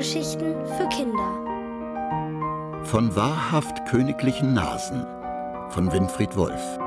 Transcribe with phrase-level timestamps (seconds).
[0.00, 2.84] Hörgeschichten für Kinder.
[2.86, 5.02] Von wahrhaft königlichen Nasen
[5.68, 6.78] von Winfried Wolf.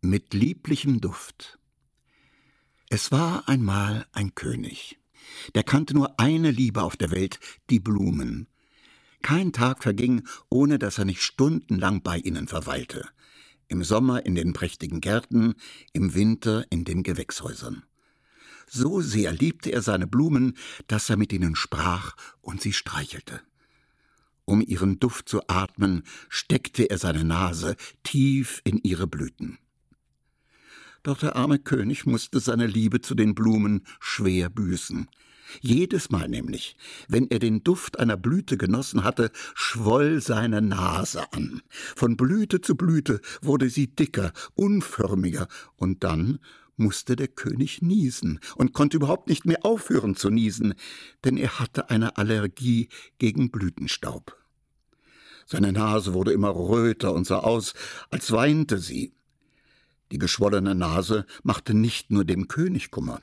[0.00, 1.58] Mit lieblichem Duft.
[2.88, 4.98] Es war einmal ein König.
[5.54, 7.38] Der kannte nur eine Liebe auf der Welt,
[7.70, 8.48] die Blumen.
[9.22, 13.08] Kein Tag verging, ohne dass er nicht stundenlang bei ihnen verweilte.
[13.66, 15.54] Im Sommer in den prächtigen Gärten,
[15.92, 17.82] im Winter in den Gewächshäusern.
[18.70, 23.40] So sehr liebte er seine Blumen, dass er mit ihnen sprach und sie streichelte.
[24.44, 29.58] Um ihren Duft zu atmen, steckte er seine Nase tief in ihre Blüten.
[31.02, 35.08] Doch der arme König musste seine Liebe zu den Blumen schwer büßen.
[35.60, 36.76] Jedes Mal nämlich,
[37.08, 41.62] wenn er den Duft einer Blüte genossen hatte, schwoll seine Nase an.
[41.96, 46.38] Von Blüte zu Blüte wurde sie dicker, unförmiger, und dann
[46.76, 50.74] musste der König niesen und konnte überhaupt nicht mehr aufhören zu niesen,
[51.24, 52.88] denn er hatte eine Allergie
[53.18, 54.36] gegen Blütenstaub.
[55.46, 57.72] Seine Nase wurde immer röter und sah aus,
[58.10, 59.12] als weinte sie.
[60.12, 63.20] Die geschwollene Nase machte nicht nur dem König Kummer.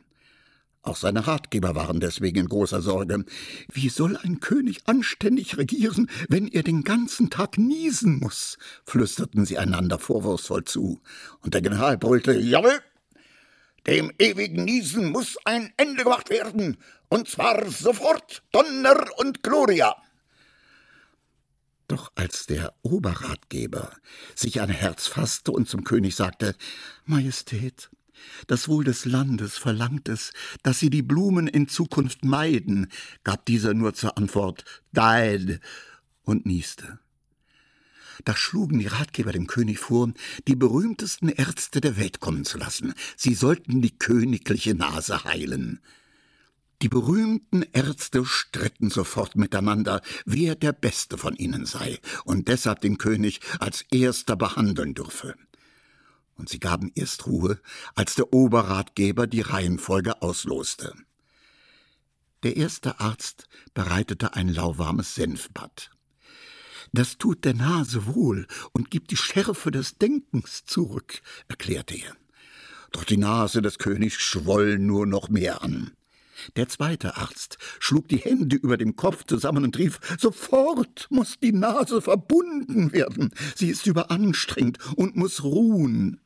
[0.86, 3.25] Auch seine Ratgeber waren deswegen in großer Sorge.
[3.72, 8.59] Wie soll ein König anständig regieren, wenn er den ganzen Tag niesen muss?
[8.86, 11.02] flüsterten sie einander vorwurfsvoll zu.
[11.42, 12.80] Und der General brüllte, Jawohl!
[13.88, 16.77] Dem ewigen Niesen muss ein Ende gemacht werden,
[17.09, 19.95] und zwar sofort Donner und Gloria.
[21.88, 23.95] Doch als der Oberratgeber
[24.33, 26.55] sich ein Herz fasste und zum König sagte,
[27.05, 27.89] Majestät,
[28.47, 30.31] das Wohl des Landes verlangt es,
[30.64, 32.92] dass Sie die Blumen in Zukunft meiden,
[33.23, 35.59] gab dieser nur zur Antwort Dein
[36.23, 36.99] und nieste.
[38.23, 40.11] Da schlugen die Ratgeber dem König vor,
[40.48, 42.93] die berühmtesten Ärzte der Welt kommen zu lassen.
[43.17, 45.82] Sie sollten die königliche Nase heilen.
[46.85, 52.99] Die berühmten Ärzte stritten sofort miteinander, wer der Beste von ihnen sei und deshalb den
[52.99, 55.33] König als erster behandeln dürfe
[56.35, 57.59] und sie gaben erst Ruhe,
[57.95, 60.93] als der Oberratgeber die Reihenfolge ausloste.
[62.43, 65.89] Der erste Arzt bereitete ein lauwarmes Senfbad.
[66.93, 72.15] Das tut der Nase wohl und gibt die Schärfe des Denkens zurück, erklärte er.
[72.91, 75.91] Doch die Nase des Königs schwoll nur noch mehr an.
[76.55, 81.53] Der zweite Arzt schlug die Hände über dem Kopf zusammen und rief Sofort muss die
[81.53, 83.31] Nase verbunden werden.
[83.55, 86.21] Sie ist überanstrengt und muss ruhen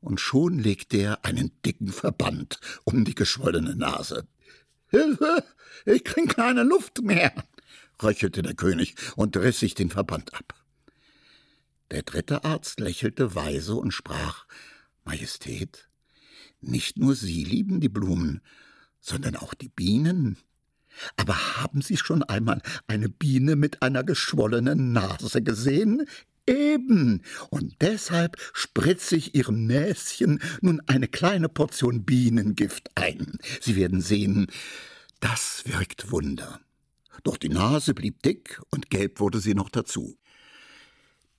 [0.00, 4.26] und schon legte er einen dicken Verband um die geschwollene Nase.
[4.88, 5.44] Hilfe,
[5.84, 7.32] ich krieg keine Luft mehr,
[8.02, 10.54] röchelte der König und riss sich den Verband ab.
[11.90, 14.46] Der dritte Arzt lächelte weise und sprach
[15.04, 15.88] Majestät,
[16.60, 18.42] nicht nur Sie lieben die Blumen,
[19.08, 20.36] sondern auch die Bienen.
[21.16, 26.06] Aber haben Sie schon einmal eine Biene mit einer geschwollenen Nase gesehen?
[26.46, 27.22] Eben.
[27.50, 33.38] Und deshalb spritze ich Ihrem Näschen nun eine kleine Portion Bienengift ein.
[33.60, 34.46] Sie werden sehen,
[35.20, 36.60] das wirkt Wunder.
[37.22, 40.16] Doch die Nase blieb dick und gelb wurde sie noch dazu.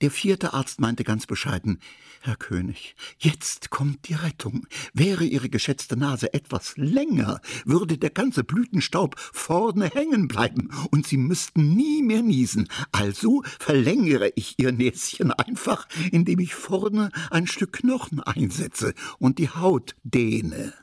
[0.00, 1.78] Der vierte Arzt meinte ganz bescheiden
[2.22, 4.66] Herr König, jetzt kommt die Rettung.
[4.92, 11.16] Wäre Ihre geschätzte Nase etwas länger, würde der ganze Blütenstaub vorne hängen bleiben, und Sie
[11.16, 12.68] müssten nie mehr niesen.
[12.92, 19.48] Also verlängere ich Ihr Näschen einfach, indem ich vorne ein Stück Knochen einsetze und die
[19.48, 20.74] Haut dehne.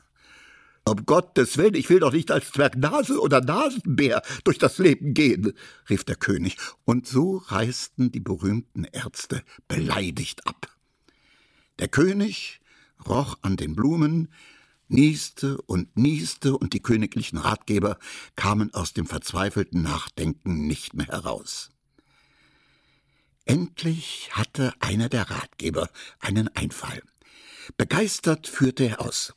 [0.88, 5.52] Um Gottes Willen, ich will doch nicht als Zwergnase oder Nasenbär durch das Leben gehen,
[5.90, 6.56] rief der König,
[6.86, 10.74] und so reisten die berühmten Ärzte beleidigt ab.
[11.78, 12.62] Der König
[13.06, 14.32] roch an den Blumen,
[14.88, 17.98] nieste und nieste, und die königlichen Ratgeber
[18.34, 21.70] kamen aus dem verzweifelten Nachdenken nicht mehr heraus.
[23.44, 27.02] Endlich hatte einer der Ratgeber einen Einfall.
[27.76, 29.34] Begeistert führte er aus.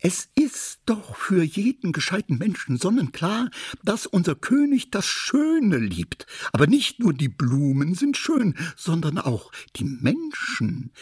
[0.00, 3.50] Es ist doch für jeden gescheiten Menschen sonnenklar,
[3.82, 6.26] dass unser König das Schöne liebt.
[6.52, 10.92] Aber nicht nur die Blumen sind schön, sondern auch die Menschen.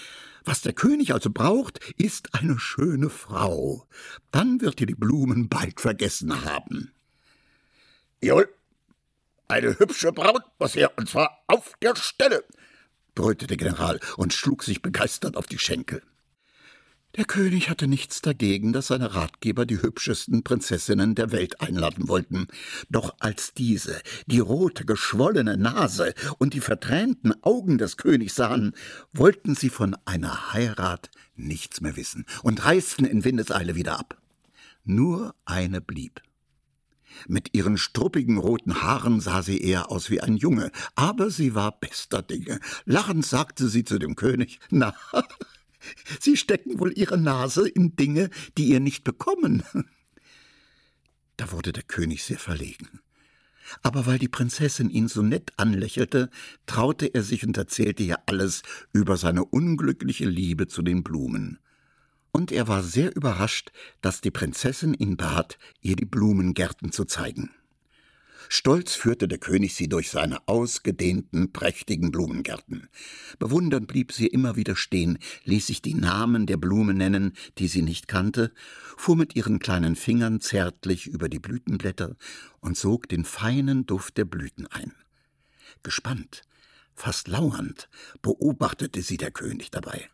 [0.45, 3.87] Was der König also braucht, ist eine schöne Frau.
[4.31, 6.93] Dann wird er die Blumen bald vergessen haben.
[8.23, 8.49] Jawohl,
[9.49, 12.45] eine hübsche Braut muss her, und zwar auf der Stelle,
[13.15, 16.03] brüllte der General und schlug sich begeistert auf die Schenkel.
[17.17, 22.47] Der König hatte nichts dagegen, dass seine Ratgeber die hübschesten Prinzessinnen der Welt einladen wollten.
[22.91, 28.75] Doch als diese die rote, geschwollene Nase und die vertränten Augen des Königs sahen,
[29.15, 34.21] wollten sie von einer Heirat nichts mehr wissen und reisten in Windeseile wieder ab.
[34.85, 36.21] Nur eine blieb.
[37.29, 41.81] Mit ihren struppigen roten Haaren sah sie eher aus wie ein Junge, aber sie war
[41.81, 42.61] bester Dinge.
[42.85, 44.95] Lachend sagte sie zu dem König, na,
[46.21, 49.63] Sie stecken wohl Ihre Nase in Dinge, die ihr nicht bekommen.
[51.37, 53.01] Da wurde der König sehr verlegen.
[53.83, 56.31] Aber weil die Prinzessin ihn so nett anlächelte,
[56.67, 58.63] traute er sich und erzählte ihr alles
[58.93, 61.59] über seine unglückliche Liebe zu den Blumen.
[62.31, 63.73] Und er war sehr überrascht,
[64.03, 67.51] dass die Prinzessin ihn bat, ihr die Blumengärten zu zeigen.
[68.49, 72.89] Stolz führte der König sie durch seine ausgedehnten, prächtigen Blumengärten.
[73.39, 77.83] Bewundernd blieb sie immer wieder stehen, ließ sich die Namen der Blumen nennen, die sie
[77.83, 78.53] nicht kannte,
[78.97, 82.17] fuhr mit ihren kleinen Fingern zärtlich über die Blütenblätter
[82.61, 84.93] und sog den feinen Duft der Blüten ein.
[85.83, 86.43] Gespannt,
[86.95, 87.89] fast lauernd,
[88.23, 90.09] beobachtete sie der König dabei.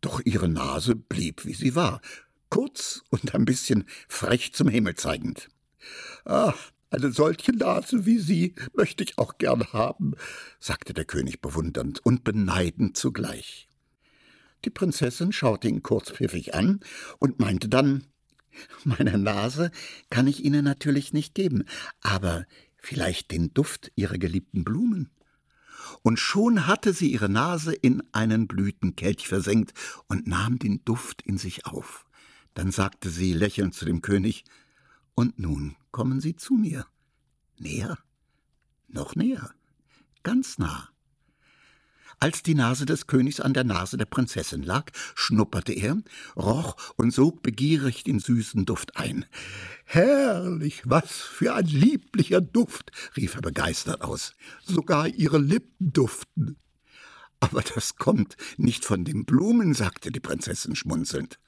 [0.00, 2.00] Doch ihre Nase blieb, wie sie war,
[2.48, 5.48] kurz und ein bisschen frech zum Himmel zeigend.
[6.24, 6.54] Ah,
[6.90, 10.14] eine solche Nase wie Sie möchte ich auch gern haben,
[10.60, 13.68] sagte der König bewundernd und beneidend zugleich.
[14.64, 16.80] Die Prinzessin schaute ihn kurzpfiffig an
[17.18, 18.04] und meinte dann
[18.84, 19.70] Meine Nase
[20.10, 21.64] kann ich Ihnen natürlich nicht geben,
[22.00, 22.46] aber
[22.76, 25.10] vielleicht den Duft Ihrer geliebten Blumen.
[26.02, 29.72] Und schon hatte sie ihre Nase in einen Blütenkelch versenkt
[30.08, 32.06] und nahm den Duft in sich auf.
[32.54, 34.44] Dann sagte sie lächelnd zu dem König
[35.16, 36.86] und nun kommen Sie zu mir.
[37.58, 37.98] Näher,
[38.86, 39.50] noch näher,
[40.22, 40.90] ganz nah.
[42.18, 45.98] Als die Nase des Königs an der Nase der Prinzessin lag, schnupperte er,
[46.34, 49.26] roch und sog begierig den süßen Duft ein.
[49.84, 54.32] Herrlich, was für ein lieblicher Duft, rief er begeistert aus.
[54.64, 56.56] Sogar ihre Lippen duften.
[57.40, 61.38] Aber das kommt nicht von den Blumen, sagte die Prinzessin schmunzelnd.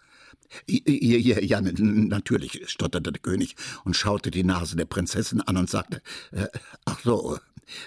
[0.67, 6.03] Ja, ja, natürlich, stotterte der König und schaute die Nase der Prinzessin an und sagte,
[6.33, 6.47] äh,
[6.85, 7.39] ach so,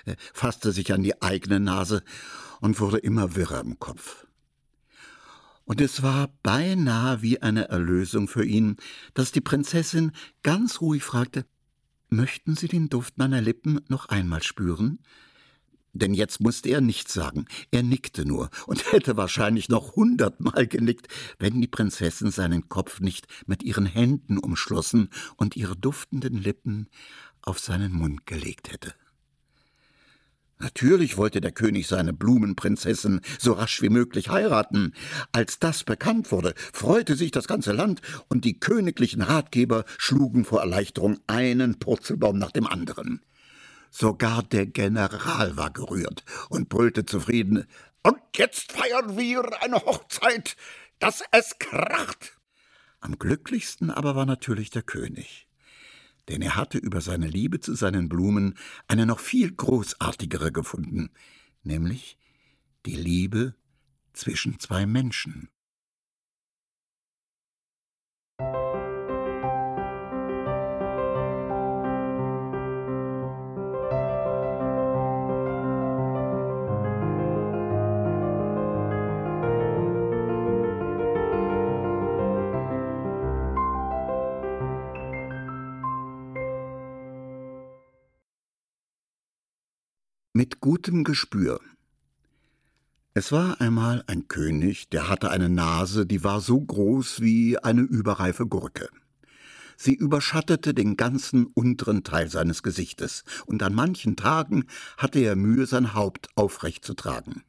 [0.05, 2.03] äh, fasste sich an die eigene Nase
[2.59, 4.27] und wurde immer wirrer im Kopf.
[5.65, 8.77] Und es war beinahe wie eine Erlösung für ihn,
[9.13, 10.11] dass die Prinzessin
[10.43, 11.45] ganz ruhig fragte,
[12.13, 14.99] Möchten Sie den Duft meiner Lippen noch einmal spüren?
[15.93, 21.07] Denn jetzt musste er nichts sagen, er nickte nur und hätte wahrscheinlich noch hundertmal genickt,
[21.39, 26.87] wenn die Prinzessin seinen Kopf nicht mit ihren Händen umschlossen und ihre duftenden Lippen
[27.41, 28.93] auf seinen Mund gelegt hätte.
[30.61, 34.93] Natürlich wollte der König seine Blumenprinzessin so rasch wie möglich heiraten.
[35.31, 40.61] Als das bekannt wurde, freute sich das ganze Land, und die königlichen Ratgeber schlugen vor
[40.61, 43.21] Erleichterung einen Purzelbaum nach dem anderen.
[43.93, 47.67] Sogar der General war gerührt und brüllte zufrieden
[48.03, 50.55] Und jetzt feiern wir eine Hochzeit,
[50.99, 52.39] dass es kracht.
[53.01, 55.47] Am glücklichsten aber war natürlich der König,
[56.29, 58.57] denn er hatte über seine Liebe zu seinen Blumen
[58.87, 61.11] eine noch viel großartigere gefunden,
[61.63, 62.17] nämlich
[62.85, 63.55] die Liebe
[64.13, 65.49] zwischen zwei Menschen.
[90.51, 91.61] Mit gutem Gespür.
[93.13, 97.83] Es war einmal ein König, der hatte eine Nase, die war so groß wie eine
[97.83, 98.89] überreife Gurke.
[99.77, 104.65] Sie überschattete den ganzen unteren Teil seines Gesichtes, und an manchen Tagen
[104.97, 107.43] hatte er Mühe, sein Haupt aufrecht zu tragen.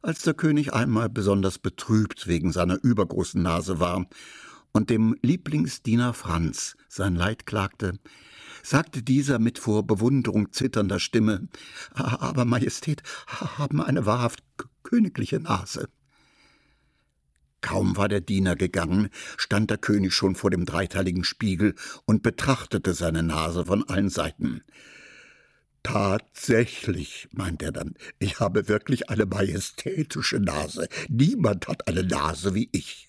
[0.00, 4.06] Als der König einmal besonders betrübt wegen seiner übergroßen Nase war
[4.74, 7.98] und dem Lieblingsdiener Franz sein Leid klagte,
[8.62, 11.48] sagte dieser mit vor Bewunderung zitternder Stimme,
[11.94, 14.42] aber Majestät haben eine wahrhaft
[14.82, 15.88] königliche Nase.
[17.60, 22.92] Kaum war der Diener gegangen, stand der König schon vor dem dreiteiligen Spiegel und betrachtete
[22.92, 24.60] seine Nase von allen Seiten.
[25.82, 30.88] Tatsächlich, meint er dann, ich habe wirklich eine majestätische Nase.
[31.08, 33.08] Niemand hat eine Nase wie ich.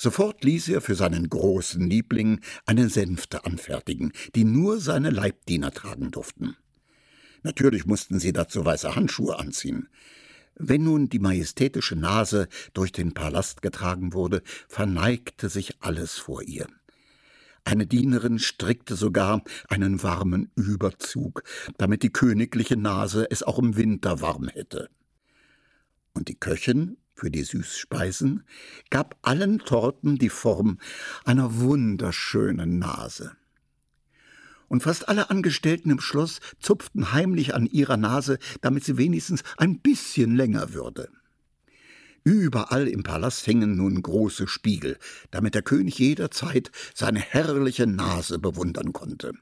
[0.00, 6.12] Sofort ließ er für seinen großen Liebling eine Sänfte anfertigen, die nur seine Leibdiener tragen
[6.12, 6.56] durften.
[7.42, 9.88] Natürlich mussten sie dazu weiße Handschuhe anziehen.
[10.54, 16.68] Wenn nun die majestätische Nase durch den Palast getragen wurde, verneigte sich alles vor ihr.
[17.64, 21.42] Eine Dienerin strickte sogar einen warmen Überzug,
[21.76, 24.90] damit die königliche Nase es auch im Winter warm hätte.
[26.14, 28.44] Und die Köchin für die Süßspeisen
[28.90, 30.78] gab allen Torten die Form
[31.24, 33.36] einer wunderschönen Nase
[34.68, 39.80] und fast alle Angestellten im Schloss zupften heimlich an ihrer Nase, damit sie wenigstens ein
[39.80, 41.08] bisschen länger würde.
[42.22, 44.98] Überall im Palast hingen nun große Spiegel,
[45.30, 49.32] damit der König jederzeit seine herrliche Nase bewundern konnte.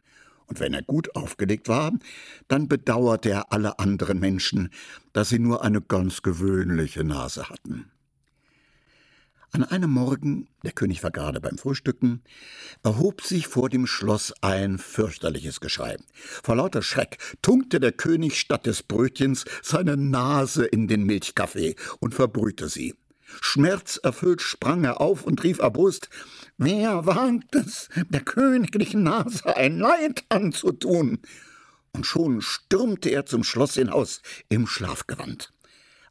[0.47, 1.93] Und wenn er gut aufgelegt war,
[2.49, 4.71] dann bedauerte er alle anderen Menschen,
[5.13, 7.91] dass sie nur eine ganz gewöhnliche Nase hatten.
[9.53, 12.23] An einem Morgen, der König war gerade beim Frühstücken,
[12.83, 15.97] erhob sich vor dem Schloss ein fürchterliches Geschrei.
[16.43, 22.15] Vor lauter Schreck tunkte der König statt des Brötchens seine Nase in den Milchkaffee und
[22.15, 22.95] verbrühte sie.
[23.41, 26.09] Schmerzerfüllt sprang er auf und rief erbost
[26.59, 31.21] Wer wagt es, der königlichen Nase ein Leid anzutun?
[31.93, 35.53] Und schon stürmte er zum Schloss hinaus im Schlafgewand.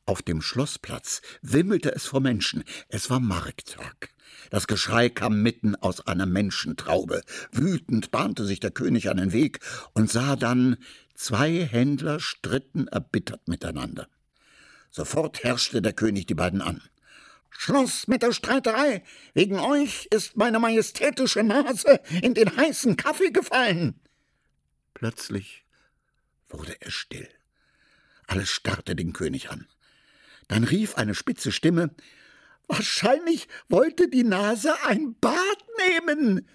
[0.08, 2.64] Auf dem Schloßplatz wimmelte es vor Menschen.
[2.90, 4.10] Es war Markttag.
[4.52, 7.22] Das Geschrei kam mitten aus einer Menschentraube.
[7.52, 9.60] Wütend bahnte sich der König einen Weg
[9.94, 10.78] und sah dann,
[11.16, 14.08] zwei Händler stritten erbittert miteinander.
[14.92, 16.82] Sofort herrschte der König die beiden an.
[17.50, 19.04] Schluss mit der Streiterei.
[19.34, 24.00] Wegen euch ist meine majestätische Nase in den heißen Kaffee gefallen.
[24.94, 25.66] Plötzlich
[26.50, 27.30] wurde es still.
[28.28, 29.68] Alles starrte den König an.
[30.48, 31.96] Dann rief eine spitze Stimme
[32.68, 35.36] Wahrscheinlich wollte die Nase ein Bad
[35.90, 36.48] nehmen.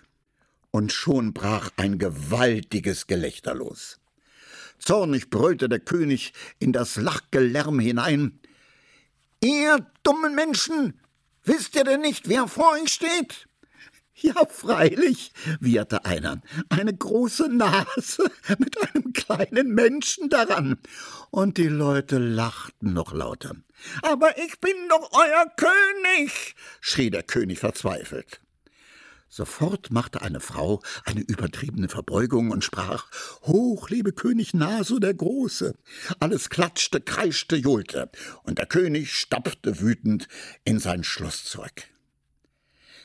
[0.71, 3.99] Und schon brach ein gewaltiges Gelächter los.
[4.79, 8.41] Zornig brüllte der König in das Lachgelärm hinein
[9.43, 11.01] Ihr dummen Menschen,
[11.45, 13.47] wisst ihr denn nicht, wer vor euch steht?
[14.15, 20.79] Ja, freilich, wieherte einer, eine große Nase mit einem kleinen Menschen daran.
[21.31, 23.57] Und die Leute lachten noch lauter.
[24.03, 28.43] Aber ich bin doch euer König, schrie der König verzweifelt.
[29.33, 33.07] Sofort machte eine Frau eine übertriebene Verbeugung und sprach
[33.43, 35.77] Hoch, liebe König Naso der Große.
[36.19, 38.11] Alles klatschte, kreischte, johlte,
[38.43, 40.27] und der König stapfte wütend
[40.65, 41.85] in sein Schloss zurück.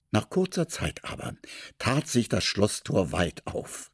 [0.10, 1.36] Nach kurzer Zeit aber
[1.78, 3.92] tat sich das Schlosstor weit auf.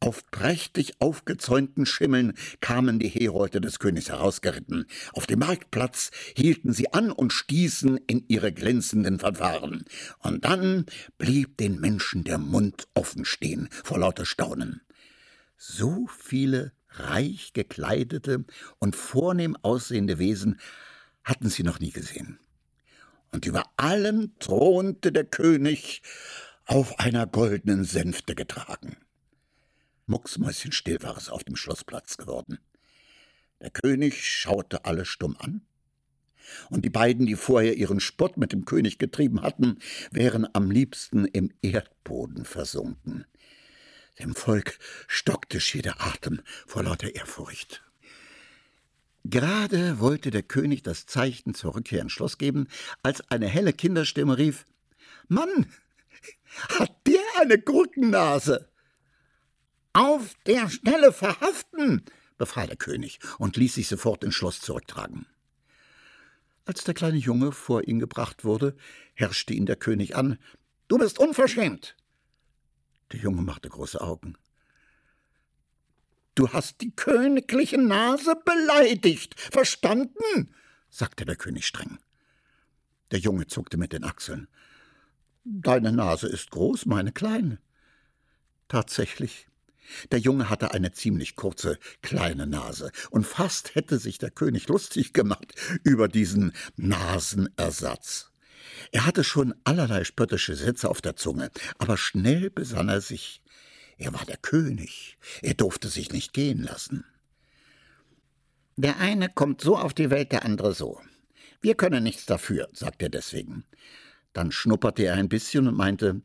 [0.00, 4.86] Auf prächtig aufgezäunten Schimmeln kamen die Herolde des Königs herausgeritten.
[5.12, 9.84] Auf dem Marktplatz hielten sie an und stießen in ihre glänzenden Verfahren.
[10.18, 10.86] Und dann
[11.18, 14.80] blieb den Menschen der Mund offen stehen vor lauter Staunen.
[15.56, 18.44] So viele reich gekleidete
[18.78, 20.58] und vornehm aussehende Wesen
[21.22, 22.38] hatten sie noch nie gesehen
[23.32, 26.02] und über allem thronte der König
[26.66, 28.96] auf einer goldenen Sänfte getragen.
[30.10, 32.58] Mucksmäuschenstill war es auf dem Schloßplatz geworden.
[33.60, 35.62] Der König schaute alle stumm an,
[36.68, 39.78] und die beiden, die vorher ihren Spott mit dem König getrieben hatten,
[40.10, 43.24] wären am liebsten im Erdboden versunken.
[44.18, 47.84] Dem Volk stockte schier der Atem vor lauter Ehrfurcht.
[49.22, 52.66] Gerade wollte der König das Zeichen zur Rückkehr ins Schloss geben,
[53.04, 54.66] als eine helle Kinderstimme rief
[55.28, 55.66] Mann,
[56.68, 58.69] hat der eine Gurkennase?
[59.92, 62.04] Auf der Stelle verhaften,
[62.38, 65.26] befahl der König und ließ sich sofort ins Schloss zurücktragen.
[66.64, 68.76] Als der kleine Junge vor ihn gebracht wurde,
[69.14, 70.38] herrschte ihn der König an
[70.88, 71.96] Du bist unverschämt.
[73.12, 74.36] Der Junge machte große Augen.
[76.34, 79.38] Du hast die königliche Nase beleidigt.
[79.38, 80.54] Verstanden?
[80.88, 81.98] sagte der König streng.
[83.10, 84.48] Der Junge zuckte mit den Achseln.
[85.44, 87.58] Deine Nase ist groß, meine kleine.
[88.68, 89.49] Tatsächlich.
[90.10, 95.12] Der Junge hatte eine ziemlich kurze, kleine Nase, und fast hätte sich der König lustig
[95.12, 95.54] gemacht
[95.84, 98.30] über diesen Nasenersatz.
[98.92, 103.42] Er hatte schon allerlei spöttische Sätze auf der Zunge, aber schnell besann er sich.
[103.98, 105.18] Er war der König.
[105.42, 107.04] Er durfte sich nicht gehen lassen.
[108.76, 111.00] Der eine kommt so auf die Welt, der andere so.
[111.60, 113.64] Wir können nichts dafür, sagte er deswegen.
[114.32, 116.22] Dann schnupperte er ein bisschen und meinte,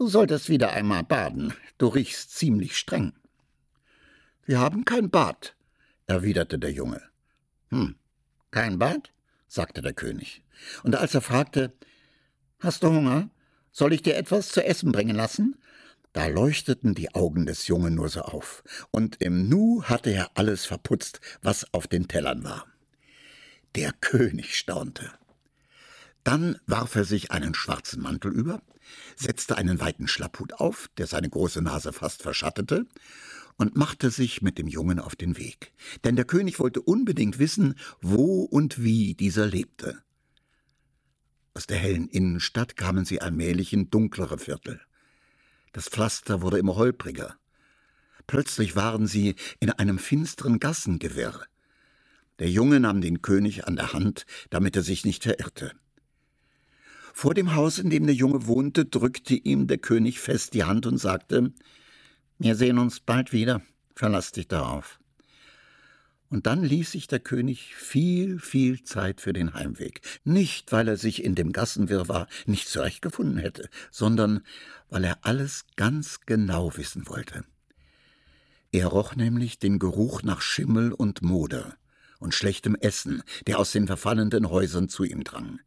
[0.00, 1.52] Du solltest wieder einmal baden.
[1.76, 3.12] Du riechst ziemlich streng.
[4.46, 5.54] Wir haben kein Bad,
[6.06, 7.02] erwiderte der Junge.
[7.68, 7.96] Hm,
[8.50, 9.12] kein Bad?
[9.46, 10.42] sagte der König.
[10.84, 11.74] Und als er fragte,
[12.60, 13.28] Hast du Hunger?
[13.72, 15.56] Soll ich dir etwas zu essen bringen lassen?
[16.14, 20.64] Da leuchteten die Augen des Jungen nur so auf, und im Nu hatte er alles
[20.64, 22.66] verputzt, was auf den Tellern war.
[23.74, 25.12] Der König staunte.
[26.24, 28.62] Dann warf er sich einen schwarzen Mantel über,
[29.16, 32.86] setzte einen weiten Schlapphut auf, der seine große Nase fast verschattete,
[33.56, 35.72] und machte sich mit dem Jungen auf den Weg.
[36.04, 40.02] Denn der König wollte unbedingt wissen, wo und wie dieser lebte.
[41.52, 44.80] Aus der hellen Innenstadt kamen sie allmählich in dunklere Viertel.
[45.72, 47.36] Das Pflaster wurde immer holpriger.
[48.26, 51.44] Plötzlich waren sie in einem finsteren Gassengewirr.
[52.38, 55.72] Der Junge nahm den König an der Hand, damit er sich nicht verirrte.
[57.12, 60.86] Vor dem Haus, in dem der Junge wohnte, drückte ihm der König fest die Hand
[60.86, 61.52] und sagte
[62.38, 63.62] Wir sehen uns bald wieder,
[63.94, 64.98] verlass dich darauf.
[66.30, 70.00] Und dann ließ sich der König viel, viel Zeit für den Heimweg.
[70.22, 74.42] Nicht, weil er sich in dem Gassenwirrwarr nicht zurechtgefunden hätte, sondern
[74.88, 77.44] weil er alles ganz genau wissen wollte.
[78.70, 81.76] Er roch nämlich den Geruch nach Schimmel und Moder
[82.20, 85.58] und schlechtem Essen, der aus den verfallenden Häusern zu ihm drang.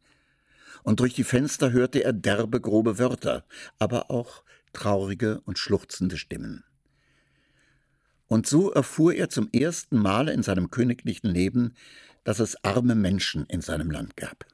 [0.84, 3.44] Und durch die Fenster hörte er derbe, grobe Wörter,
[3.78, 6.62] aber auch traurige und schluchzende Stimmen.
[8.26, 11.74] Und so erfuhr er zum ersten Male in seinem königlichen Leben,
[12.22, 14.46] dass es arme Menschen in seinem Land gab.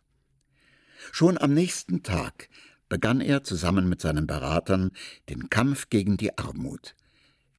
[1.12, 2.48] Schon am nächsten Tag
[2.88, 4.92] begann er zusammen mit seinen Beratern
[5.28, 6.94] den Kampf gegen die Armut.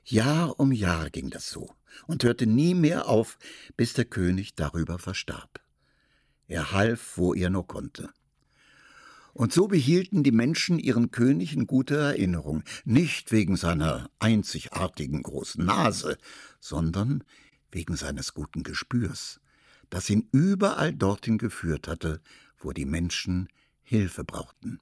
[0.04, 1.74] Jahr um Jahr ging das so
[2.08, 3.38] und hörte nie mehr auf,
[3.76, 5.62] bis der König darüber verstarb.
[6.48, 8.10] Er half, wo er nur konnte.
[9.34, 15.66] Und so behielten die Menschen ihren König in guter Erinnerung, nicht wegen seiner einzigartigen großen
[15.66, 16.18] Nase,
[16.60, 17.24] sondern
[17.72, 19.40] wegen seines guten Gespürs,
[19.90, 22.22] das ihn überall dorthin geführt hatte,
[22.58, 23.48] wo die Menschen
[23.82, 24.80] Hilfe brauchten.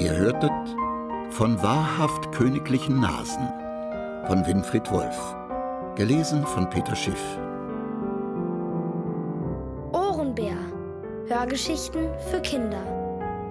[0.00, 0.87] Ihr hörtet
[1.30, 3.48] von wahrhaft königlichen Nasen
[4.26, 5.36] von Winfried Wolf.
[5.94, 7.38] Gelesen von Peter Schiff.
[9.92, 10.56] Ohrenbär.
[11.28, 12.82] Hörgeschichten für Kinder.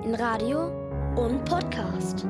[0.03, 0.71] In Radio
[1.15, 2.25] und Podcast.